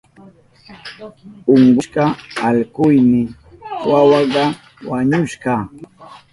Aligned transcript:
Unkushka 1.53 2.03
allkuyni 2.49 3.23
wawaka 3.89 4.43
wañushka. 4.89 5.51